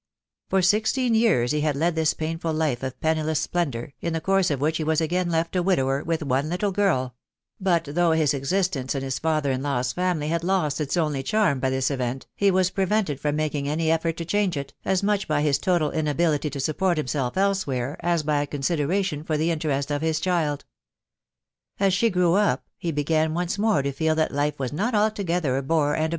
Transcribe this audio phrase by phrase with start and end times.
[0.49, 4.49] For sixteen years he had led this painful life of pennOesi splendour, in the course
[4.49, 7.13] of which he was again left a widower with one little girl;
[7.59, 11.59] but though his existence in his father in law's family had lost its only charm
[11.59, 15.03] by this event, he was pre vented from making any effort to change it, as
[15.03, 19.91] much by his total inability to support himself elsewhere, as by consideration for the interest
[19.91, 20.57] of his c\\M.
[21.79, 25.27] X* %ta %w« \^% he began once more to feel that life waa not s&oggtaet
[25.43, 26.09] *\*si* isA«.